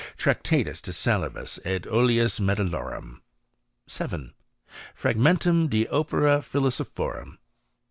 Tractatus 0.17 0.81
de 0.81 0.93
Salibus 0.93 1.59
et 1.63 1.83
Oleis 1.85 2.39
Metallorum. 2.39 3.21
7. 3.85 4.33
Fragmentum 4.95 5.69
de 5.69 5.85
Opere 5.89 6.39
Philosophorum. 6.41 7.37